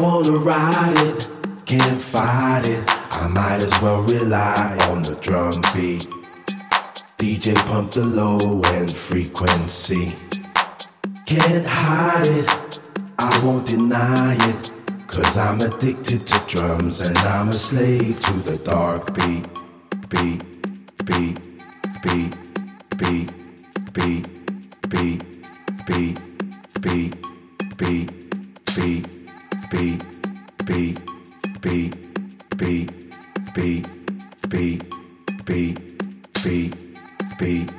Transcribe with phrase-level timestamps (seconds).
[0.00, 1.28] wanna ride it,
[1.66, 2.84] can't fight it.
[3.12, 6.06] I might as well rely on the drum beat.
[7.18, 10.14] DJ pump the low end frequency.
[11.26, 12.80] Can't hide it,
[13.18, 14.72] I won't deny it.
[15.06, 19.14] Cause I'm addicted to drums and I'm a slave to the dark.
[19.14, 19.46] Beat,
[20.10, 20.42] beat,
[37.38, 37.77] beat,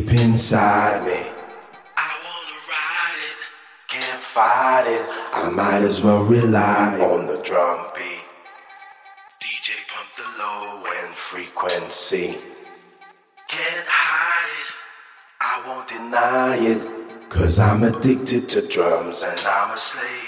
[0.00, 1.20] deep inside me.
[1.96, 3.38] I wanna ride it,
[3.88, 5.04] can't fight it.
[5.32, 8.24] I might as well rely on the drum beat.
[9.42, 12.38] DJ pump the low end frequency.
[13.48, 14.70] Can't hide it,
[15.40, 17.28] I won't deny it.
[17.28, 20.27] Cause I'm addicted to drums and I'm a slave